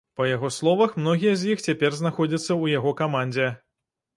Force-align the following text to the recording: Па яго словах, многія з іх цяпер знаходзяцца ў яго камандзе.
Па 0.19 0.25
яго 0.27 0.49
словах, 0.55 0.95
многія 1.03 1.33
з 1.41 1.53
іх 1.55 1.61
цяпер 1.67 1.91
знаходзяцца 2.01 2.45
ў 2.45 2.65
яго 2.79 2.95
камандзе. 3.05 3.47